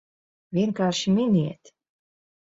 [0.57, 1.73] Vienkārši miniet!